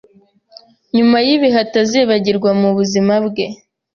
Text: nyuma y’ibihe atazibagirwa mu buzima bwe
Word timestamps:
nyuma 0.95 1.17
y’ibihe 1.27 1.57
atazibagirwa 1.65 2.49
mu 2.61 2.69
buzima 2.77 3.13
bwe 3.25 3.45